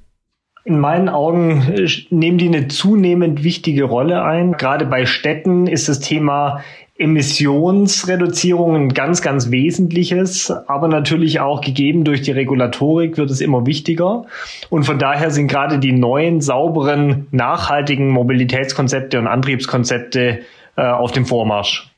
In 0.67 0.81
meinen 0.81 1.07
Augen 1.07 1.61
äh, 1.77 1.87
nehmen 2.09 2.37
die 2.37 2.47
eine 2.47 2.67
zunehmend 2.67 3.41
wichtige 3.41 3.85
Rolle 3.85 4.23
ein. 4.23 4.51
Gerade 4.51 4.85
bei 4.85 5.05
Städten 5.05 5.65
ist 5.65 5.87
das 5.87 6.01
Thema 6.01 6.61
Emissionsreduzierung 6.97 8.75
ein 8.75 8.89
ganz, 8.89 9.21
ganz 9.21 9.49
wesentliches, 9.49 10.51
aber 10.51 10.89
natürlich 10.89 11.39
auch 11.39 11.61
gegeben 11.61 12.03
durch 12.03 12.21
die 12.21 12.31
Regulatorik 12.31 13.17
wird 13.17 13.29
es 13.29 13.39
immer 13.39 13.65
wichtiger. 13.65 14.25
Und 14.69 14.83
von 14.83 14.99
daher 14.99 15.31
sind 15.31 15.47
gerade 15.47 15.79
die 15.79 15.93
neuen, 15.93 16.41
sauberen, 16.41 17.27
nachhaltigen 17.31 18.09
Mobilitätskonzepte 18.09 19.19
und 19.19 19.27
Antriebskonzepte 19.27 20.39
äh, 20.75 20.81
auf 20.81 21.13
dem 21.13 21.25
Vormarsch. 21.25 21.89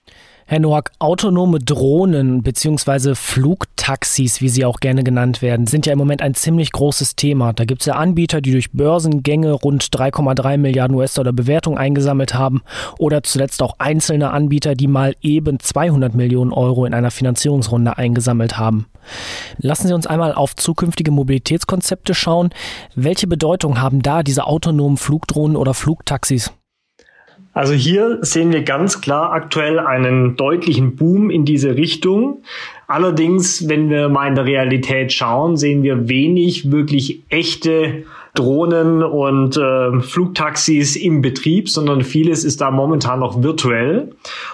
Herr 0.52 0.60
Noack, 0.60 0.90
autonome 0.98 1.60
Drohnen 1.60 2.42
bzw. 2.42 3.14
Flugtaxis, 3.14 4.42
wie 4.42 4.50
sie 4.50 4.66
auch 4.66 4.80
gerne 4.80 5.04
genannt 5.04 5.44
werden, 5.44 5.68
sind 5.68 5.86
ja 5.86 5.94
im 5.94 6.00
Moment 6.00 6.24
ein 6.24 6.34
ziemlich 6.34 6.72
großes 6.72 7.16
Thema. 7.16 7.54
Da 7.54 7.66
gibt 7.66 7.82
es 7.82 7.86
ja 7.86 7.98
Anbieter, 7.98 8.42
die 8.42 8.54
durch 8.54 8.72
Börsengänge 8.72 9.52
rund 9.52 9.84
3,3 9.84 10.58
Milliarden 10.58 10.98
US-Dollar 10.98 11.34
Bewertung 11.34 11.78
eingesammelt 11.78 12.34
haben 12.34 12.64
oder 12.98 13.22
zuletzt 13.22 13.62
auch 13.62 13.76
einzelne 13.78 14.32
Anbieter, 14.32 14.74
die 14.74 14.88
mal 14.88 15.16
eben 15.22 15.60
200 15.60 16.16
Millionen 16.16 16.52
Euro 16.52 16.86
in 16.86 16.96
einer 16.96 17.12
Finanzierungsrunde 17.12 18.00
eingesammelt 18.00 18.58
haben. 18.58 18.88
Lassen 19.60 19.88
Sie 19.88 19.94
uns 19.94 20.08
einmal 20.08 20.34
auf 20.34 20.56
zukünftige 20.56 21.12
Mobilitätskonzepte 21.12 22.16
schauen. 22.16 22.50
Welche 22.96 23.28
Bedeutung 23.28 23.80
haben 23.80 24.02
da 24.02 24.24
diese 24.24 24.48
autonomen 24.48 24.98
Flugdrohnen 24.98 25.56
oder 25.56 25.76
Flugtaxis? 25.76 26.52
Also 27.60 27.74
hier 27.74 28.20
sehen 28.22 28.54
wir 28.54 28.64
ganz 28.64 29.02
klar 29.02 29.34
aktuell 29.34 29.80
einen 29.80 30.38
deutlichen 30.38 30.96
Boom 30.96 31.30
in 31.30 31.44
diese 31.44 31.76
Richtung. 31.76 32.42
Allerdings, 32.88 33.68
wenn 33.68 33.90
wir 33.90 34.08
mal 34.08 34.30
in 34.30 34.36
der 34.36 34.46
Realität 34.46 35.12
schauen, 35.12 35.58
sehen 35.58 35.84
wir 35.84 36.08
wenig 36.08 36.72
wirklich 36.72 37.24
echte 37.28 38.06
Drohnen 38.34 39.04
und 39.04 39.58
äh, 39.58 40.00
Flugtaxis 40.00 40.96
im 40.96 41.22
Betrieb, 41.22 41.68
sondern 41.68 42.04
vieles 42.06 42.46
ist 42.46 42.62
da 42.62 42.72
momentan 42.72 43.20
noch 43.20 43.44
virtuell. 43.44 44.12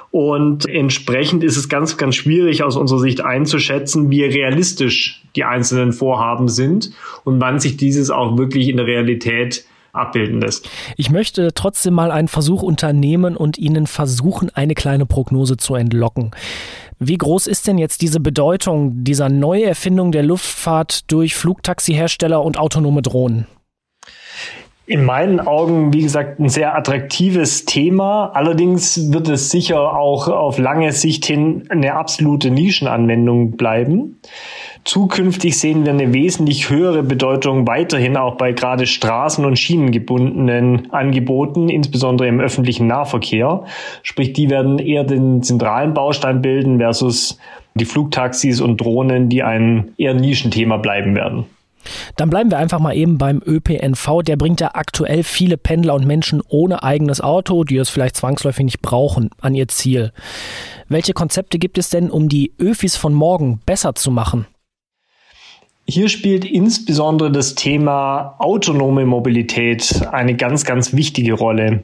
Und 0.10 0.68
entsprechend 0.68 1.44
ist 1.44 1.58
es 1.58 1.70
ganz, 1.70 1.98
ganz 1.98 2.16
schwierig 2.16 2.64
aus 2.64 2.76
unserer 2.76 3.02
Sicht 3.02 3.22
einzuschätzen, 3.22 4.10
wie 4.10 4.24
realistisch 4.24 5.22
die 5.36 5.44
einzelnen 5.44 5.94
Vorhaben 5.94 6.48
sind 6.48 6.90
und 7.24 7.40
wann 7.40 7.60
sich 7.60 7.78
dieses 7.78 8.10
auch 8.10 8.36
wirklich 8.40 8.68
in 8.68 8.78
der 8.78 8.88
Realität 8.88 9.64
abbilden 9.96 10.42
lässt. 10.42 10.70
Ich 10.98 11.10
möchte 11.10 11.54
trotzdem 11.54 11.94
mal 11.94 12.12
einen 12.12 12.28
Versuch 12.28 12.62
unternehmen 12.62 13.36
und 13.36 13.58
Ihnen 13.58 13.88
versuchen, 13.88 14.50
eine 14.54 14.76
kleine 14.76 15.06
Prognose 15.06 15.58
zu 15.58 15.76
entlocken. 15.76 16.32
Wie 17.00 17.18
groß 17.18 17.48
ist 17.48 17.68
denn 17.68 17.78
jetzt 17.78 18.02
diese 18.02 18.20
Bedeutung 18.20 19.04
dieser 19.04 19.30
Neuerfindung 19.30 20.12
der 20.12 20.24
Luftfahrt 20.24 21.12
durch 21.12 21.36
Flugtaxihersteller 21.36 22.42
und 22.42 22.58
autonome 22.58 23.02
Drohnen? 23.02 23.48
In 24.88 25.04
meinen 25.04 25.40
Augen, 25.40 25.94
wie 25.94 26.04
gesagt, 26.04 26.40
ein 26.40 26.48
sehr 26.48 26.76
attraktives 26.76 27.66
Thema. 27.66 28.28
Allerdings 28.36 29.12
wird 29.12 29.28
es 29.30 29.50
sicher 29.50 29.98
auch 29.98 30.28
auf 30.28 30.60
lange 30.60 30.92
Sicht 30.92 31.26
hin 31.26 31.64
eine 31.70 31.96
absolute 31.96 32.52
Nischenanwendung 32.52 33.58
bleiben. 33.58 34.20
Zukünftig 34.84 35.58
sehen 35.58 35.86
wir 35.86 35.94
eine 35.94 36.14
wesentlich 36.14 36.70
höhere 36.70 37.02
Bedeutung 37.02 37.66
weiterhin 37.66 38.16
auch 38.16 38.36
bei 38.36 38.52
gerade 38.52 38.84
straßen- 38.84 39.44
und 39.44 39.58
schienengebundenen 39.58 40.92
Angeboten, 40.92 41.70
insbesondere 41.70 42.28
im 42.28 42.40
öffentlichen 42.40 42.86
Nahverkehr. 42.86 43.64
Sprich, 44.04 44.34
die 44.34 44.52
werden 44.52 44.78
eher 44.78 45.04
den 45.04 45.42
zentralen 45.42 45.96
Baustein 45.96 46.44
bilden 46.44 46.78
versus 46.78 47.40
die 47.74 47.86
Flugtaxis 47.86 48.62
und 48.62 48.80
Drohnen, 48.80 49.30
die 49.30 49.42
ein 49.42 49.94
eher 49.98 50.14
Nischenthema 50.14 50.78
bleiben 50.78 51.16
werden. 51.16 51.46
Dann 52.18 52.30
bleiben 52.30 52.52
wir 52.52 52.58
einfach 52.58 52.80
mal 52.80 52.96
eben 52.96 53.18
beim 53.18 53.42
ÖPNV. 53.46 54.24
Der 54.24 54.36
bringt 54.36 54.62
ja 54.62 54.72
aktuell 54.74 55.24
viele 55.24 55.58
Pendler 55.58 55.96
und 55.96 56.06
Menschen 56.06 56.42
ohne 56.48 56.84
eigenes 56.84 57.22
Auto, 57.22 57.64
die 57.64 57.78
es 57.78 57.90
vielleicht 57.90 58.16
zwangsläufig 58.16 58.66
nicht 58.66 58.82
brauchen, 58.82 59.30
an 59.40 59.56
ihr 59.56 59.68
Ziel. 59.68 60.12
Welche 60.88 61.14
Konzepte 61.14 61.60
gibt 61.60 61.78
es 61.78 61.90
denn, 61.90 62.10
um 62.10 62.30
die 62.30 62.54
Öfis 62.60 62.96
von 62.96 63.14
morgen 63.14 63.60
besser 63.66 63.96
zu 63.96 64.12
machen? 64.12 64.46
Hier 65.88 66.10
spielt 66.10 66.46
insbesondere 66.46 67.32
das 67.32 67.54
Thema 67.54 68.36
autonome 68.40 69.06
Mobilität 69.06 70.02
eine 70.12 70.36
ganz, 70.36 70.66
ganz 70.66 70.94
wichtige 70.94 71.34
Rolle. 71.34 71.84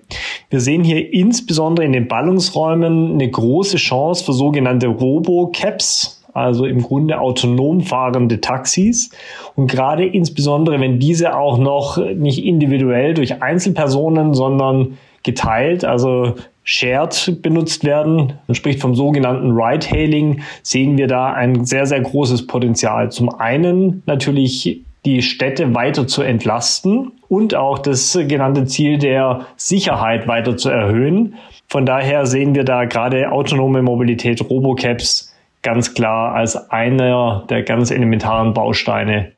Wir 0.49 0.59
sehen 0.59 0.83
hier 0.83 1.13
insbesondere 1.13 1.85
in 1.85 1.93
den 1.93 2.07
Ballungsräumen 2.07 3.13
eine 3.13 3.29
große 3.29 3.77
Chance 3.77 4.25
für 4.25 4.33
sogenannte 4.33 4.87
Robo-Caps, 4.87 6.20
also 6.33 6.65
im 6.65 6.81
Grunde 6.81 7.19
autonom 7.19 7.81
fahrende 7.81 8.41
Taxis. 8.41 9.11
Und 9.55 9.69
gerade 9.69 10.05
insbesondere, 10.05 10.79
wenn 10.79 10.99
diese 10.99 11.35
auch 11.37 11.57
noch 11.57 11.97
nicht 11.97 12.43
individuell 12.43 13.13
durch 13.13 13.41
Einzelpersonen, 13.41 14.33
sondern 14.33 14.97
geteilt, 15.23 15.85
also 15.85 16.35
shared 16.63 17.41
benutzt 17.41 17.83
werden, 17.83 18.33
man 18.47 18.55
spricht 18.55 18.79
vom 18.79 18.95
sogenannten 18.95 19.51
Ride-Hailing, 19.51 20.41
sehen 20.63 20.97
wir 20.97 21.07
da 21.07 21.33
ein 21.33 21.65
sehr, 21.65 21.85
sehr 21.85 22.01
großes 22.01 22.47
Potenzial. 22.47 23.11
Zum 23.11 23.29
einen 23.29 24.03
natürlich 24.05 24.81
die 25.05 25.21
Städte 25.23 25.73
weiter 25.73 26.05
zu 26.05 26.21
entlasten 26.21 27.11
und 27.27 27.55
auch 27.55 27.79
das 27.79 28.17
genannte 28.27 28.65
Ziel 28.65 28.99
der 28.99 29.47
Sicherheit 29.55 30.27
weiter 30.27 30.57
zu 30.57 30.69
erhöhen. 30.69 31.35
Von 31.67 31.85
daher 31.85 32.25
sehen 32.25 32.53
wir 32.53 32.63
da 32.63 32.85
gerade 32.85 33.31
autonome 33.31 33.81
Mobilität, 33.81 34.41
Robocaps 34.47 35.30
ganz 35.61 35.93
klar 35.93 36.33
als 36.35 36.55
einer 36.69 37.45
der 37.49 37.63
ganz 37.63 37.91
elementaren 37.91 38.53
Bausteine 38.53 39.33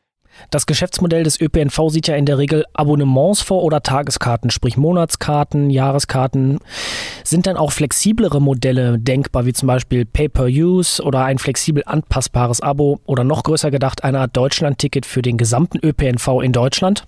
das 0.49 0.65
Geschäftsmodell 0.65 1.23
des 1.23 1.39
ÖPNV 1.39 1.89
sieht 1.89 2.07
ja 2.07 2.15
in 2.15 2.25
der 2.25 2.37
Regel 2.37 2.65
Abonnements 2.73 3.41
vor 3.41 3.63
oder 3.63 3.81
Tageskarten, 3.81 4.49
sprich 4.49 4.77
Monatskarten, 4.77 5.69
Jahreskarten. 5.69 6.59
Sind 7.23 7.47
dann 7.47 7.57
auch 7.57 7.71
flexiblere 7.71 8.41
Modelle 8.41 8.99
denkbar, 8.99 9.45
wie 9.45 9.53
zum 9.53 9.67
Beispiel 9.67 10.05
Pay-per-Use 10.05 11.01
oder 11.03 11.23
ein 11.25 11.37
flexibel 11.37 11.83
anpassbares 11.85 12.61
Abo 12.61 12.99
oder 13.05 13.23
noch 13.23 13.43
größer 13.43 13.71
gedacht 13.71 14.03
eine 14.03 14.19
Art 14.19 14.35
Deutschland-Ticket 14.35 15.05
für 15.05 15.21
den 15.21 15.37
gesamten 15.37 15.79
ÖPNV 15.83 16.41
in 16.41 16.51
Deutschland? 16.51 17.05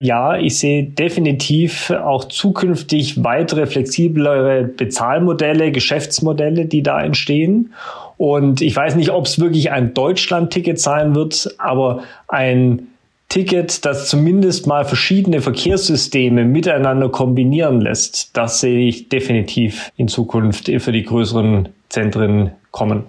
Ja, 0.00 0.36
ich 0.36 0.58
sehe 0.58 0.84
definitiv 0.84 1.90
auch 1.90 2.24
zukünftig 2.26 3.24
weitere 3.24 3.66
flexiblere 3.66 4.62
Bezahlmodelle, 4.62 5.72
Geschäftsmodelle, 5.72 6.66
die 6.66 6.84
da 6.84 7.02
entstehen. 7.02 7.74
Und 8.18 8.60
ich 8.60 8.76
weiß 8.76 8.96
nicht, 8.96 9.10
ob 9.10 9.24
es 9.24 9.38
wirklich 9.38 9.70
ein 9.70 9.94
Deutschland-Ticket 9.94 10.78
sein 10.78 11.14
wird, 11.14 11.54
aber 11.56 12.02
ein 12.26 12.88
Ticket, 13.28 13.84
das 13.84 14.08
zumindest 14.08 14.66
mal 14.66 14.84
verschiedene 14.84 15.40
Verkehrssysteme 15.40 16.44
miteinander 16.44 17.10
kombinieren 17.10 17.80
lässt, 17.80 18.36
das 18.36 18.60
sehe 18.60 18.88
ich 18.88 19.08
definitiv 19.08 19.92
in 19.96 20.08
Zukunft 20.08 20.70
für 20.78 20.92
die 20.92 21.04
größeren 21.04 21.68
Zentren 21.88 22.52
kommen. 22.70 23.04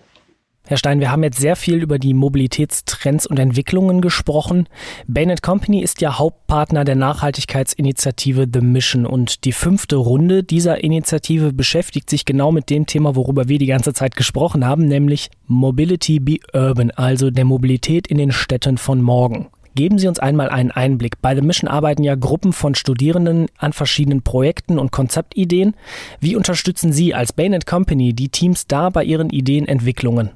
Herr 0.70 0.78
Stein, 0.78 1.00
wir 1.00 1.12
haben 1.12 1.24
jetzt 1.24 1.40
sehr 1.40 1.56
viel 1.56 1.82
über 1.82 1.98
die 1.98 2.14
Mobilitätstrends 2.14 3.26
und 3.26 3.40
Entwicklungen 3.40 4.02
gesprochen. 4.02 4.68
Bain 5.08 5.36
Company 5.42 5.82
ist 5.82 6.00
ja 6.00 6.20
Hauptpartner 6.20 6.86
der 6.86 6.94
Nachhaltigkeitsinitiative 6.94 8.46
The 8.54 8.62
Mission 8.62 9.08
und 9.08 9.46
die 9.46 9.52
fünfte 9.52 9.96
Runde 9.96 10.44
dieser 10.44 10.84
Initiative 10.84 11.54
beschäftigt 11.54 12.08
sich 12.08 12.24
genau 12.24 12.52
mit 12.52 12.70
dem 12.70 12.86
Thema, 12.86 13.16
worüber 13.16 13.48
wir 13.48 13.58
die 13.58 13.66
ganze 13.66 13.94
Zeit 13.94 14.16
gesprochen 14.16 14.64
haben, 14.64 14.86
nämlich 14.88 15.32
Mobility 15.48 16.20
be 16.20 16.38
Urban, 16.54 16.92
also 16.92 17.32
der 17.32 17.46
Mobilität 17.46 18.06
in 18.06 18.20
den 18.20 18.32
Städten 18.32 18.78
von 18.78 19.02
morgen. 19.02 19.48
Geben 19.74 19.98
Sie 19.98 20.08
uns 20.08 20.20
einmal 20.20 20.50
einen 20.50 20.70
Einblick. 20.70 21.20
Bei 21.20 21.34
The 21.34 21.42
Mission 21.42 21.68
arbeiten 21.68 22.04
ja 22.04 22.14
Gruppen 22.14 22.54
von 22.54 22.76
Studierenden 22.76 23.48
an 23.58 23.74
verschiedenen 23.74 24.22
Projekten 24.22 24.78
und 24.78 24.92
Konzeptideen. 24.92 25.74
Wie 26.20 26.36
unterstützen 26.36 26.94
Sie 26.94 27.16
als 27.16 27.34
Bain 27.34 27.58
Company 27.66 28.14
die 28.14 28.30
Teams 28.30 28.68
da 28.68 28.92
bei 28.92 29.04
ihren 29.04 29.32
Ideenentwicklungen? 29.32 30.30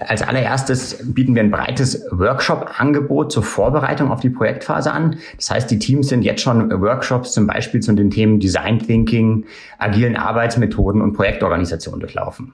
Als 0.00 0.22
allererstes 0.22 0.98
bieten 1.02 1.34
wir 1.34 1.42
ein 1.42 1.50
breites 1.50 2.04
Workshop-Angebot 2.10 3.32
zur 3.32 3.42
Vorbereitung 3.42 4.10
auf 4.10 4.20
die 4.20 4.30
Projektphase 4.30 4.92
an. 4.92 5.16
Das 5.36 5.50
heißt, 5.50 5.70
die 5.70 5.78
Teams 5.78 6.08
sind 6.08 6.22
jetzt 6.22 6.42
schon 6.42 6.70
Workshops 6.80 7.32
zum 7.32 7.46
Beispiel 7.46 7.80
zu 7.80 7.92
den 7.92 8.10
Themen 8.10 8.38
Design 8.38 8.78
Thinking, 8.78 9.44
agilen 9.78 10.16
Arbeitsmethoden 10.16 11.02
und 11.02 11.14
Projektorganisation 11.14 12.00
durchlaufen. 12.00 12.52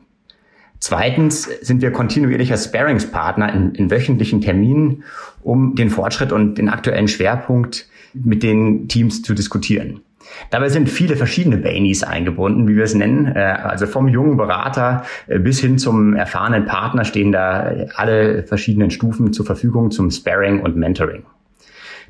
Zweitens 0.81 1.49
sind 1.63 1.81
wir 1.83 1.93
kontinuierlicher 1.93 2.57
Sparingspartner 2.57 3.53
in, 3.53 3.75
in 3.75 3.91
wöchentlichen 3.91 4.41
Terminen, 4.41 5.05
um 5.43 5.75
den 5.75 5.91
Fortschritt 5.91 6.33
und 6.33 6.57
den 6.57 6.69
aktuellen 6.69 7.09
Schwerpunkt 7.09 7.89
mit 8.13 8.43
den 8.43 8.89
Teams 8.89 9.23
zu 9.23 9.35
diskutieren. 9.35 10.01
Dabei 10.51 10.69
sind 10.69 10.89
viele 10.89 11.17
verschiedene 11.17 11.57
Baineys 11.57 12.03
eingebunden, 12.03 12.69
wie 12.69 12.77
wir 12.77 12.85
es 12.85 12.95
nennen. 12.95 13.27
Äh, 13.35 13.41
also 13.41 13.87
vom 13.87 14.09
jungen 14.09 14.37
Berater 14.37 15.05
äh, 15.27 15.39
bis 15.39 15.61
hin 15.61 15.79
zum 15.79 16.15
erfahrenen 16.15 16.67
Partner 16.67 17.05
stehen 17.05 17.33
da 17.33 17.73
alle 17.95 18.45
verschiedenen 18.45 18.91
Stufen 18.91 19.33
zur 19.33 19.47
Verfügung 19.47 19.91
zum 19.91 20.11
Sparring 20.11 20.61
und 20.61 20.77
Mentoring. 20.77 21.25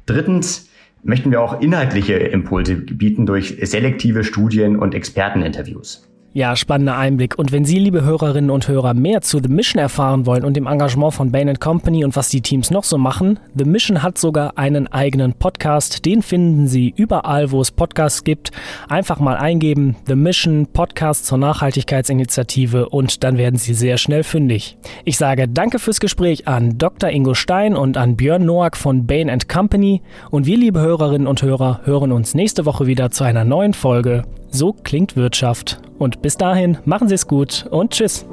Drittens 0.06 0.68
möchten 1.02 1.30
wir 1.30 1.40
auch 1.40 1.60
inhaltliche 1.60 2.14
Impulse 2.14 2.76
bieten 2.76 3.26
durch 3.26 3.58
selektive 3.62 4.24
Studien 4.24 4.76
und 4.76 4.94
Experteninterviews. 4.94 6.08
Ja, 6.36 6.56
spannender 6.56 6.96
Einblick. 6.98 7.38
Und 7.38 7.52
wenn 7.52 7.64
Sie, 7.64 7.78
liebe 7.78 8.02
Hörerinnen 8.02 8.50
und 8.50 8.66
Hörer, 8.66 8.92
mehr 8.92 9.20
zu 9.20 9.38
The 9.40 9.48
Mission 9.48 9.80
erfahren 9.80 10.26
wollen 10.26 10.44
und 10.44 10.56
dem 10.56 10.66
Engagement 10.66 11.14
von 11.14 11.30
Bain 11.30 11.56
Company 11.60 12.04
und 12.04 12.16
was 12.16 12.28
die 12.28 12.40
Teams 12.40 12.72
noch 12.72 12.82
so 12.82 12.98
machen, 12.98 13.38
The 13.54 13.64
Mission 13.64 14.02
hat 14.02 14.18
sogar 14.18 14.58
einen 14.58 14.88
eigenen 14.88 15.34
Podcast. 15.34 16.04
Den 16.04 16.22
finden 16.22 16.66
Sie 16.66 16.92
überall, 16.96 17.52
wo 17.52 17.60
es 17.60 17.70
Podcasts 17.70 18.24
gibt. 18.24 18.50
Einfach 18.88 19.20
mal 19.20 19.36
eingeben, 19.36 19.94
The 20.08 20.16
Mission 20.16 20.66
Podcast 20.66 21.26
zur 21.26 21.38
Nachhaltigkeitsinitiative 21.38 22.88
und 22.88 23.22
dann 23.22 23.38
werden 23.38 23.60
Sie 23.60 23.72
sehr 23.72 23.96
schnell 23.96 24.24
fündig. 24.24 24.76
Ich 25.04 25.18
sage 25.18 25.46
danke 25.46 25.78
fürs 25.78 26.00
Gespräch 26.00 26.48
an 26.48 26.78
Dr. 26.78 27.10
Ingo 27.10 27.34
Stein 27.34 27.76
und 27.76 27.96
an 27.96 28.16
Björn 28.16 28.44
Noack 28.44 28.76
von 28.76 29.06
Bain 29.06 29.30
Company. 29.46 30.02
Und 30.32 30.46
wir, 30.46 30.56
liebe 30.56 30.80
Hörerinnen 30.80 31.28
und 31.28 31.42
Hörer, 31.42 31.82
hören 31.84 32.10
uns 32.10 32.34
nächste 32.34 32.66
Woche 32.66 32.88
wieder 32.88 33.12
zu 33.12 33.22
einer 33.22 33.44
neuen 33.44 33.72
Folge. 33.72 34.24
So 34.54 34.72
klingt 34.72 35.16
Wirtschaft. 35.16 35.80
Und 35.98 36.22
bis 36.22 36.36
dahin, 36.36 36.78
machen 36.84 37.08
Sie 37.08 37.16
es 37.16 37.26
gut 37.26 37.66
und 37.72 37.90
tschüss. 37.90 38.24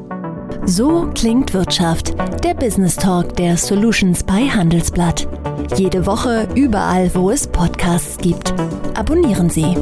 So 0.68 1.10
klingt 1.16 1.52
Wirtschaft, 1.56 2.14
der 2.44 2.54
Business 2.54 2.96
Talk 2.96 3.36
der 3.38 3.58
Solutions 3.58 4.24
bei 4.24 4.48
Handelsblatt. 4.48 5.28
Jede 5.76 6.06
Woche 6.06 6.48
überall, 6.54 7.10
wo 7.16 7.32
es 7.32 7.48
Podcasts 7.48 8.20
gibt. 8.20 8.54
Abonnieren 8.94 9.50
Sie. 9.50 9.76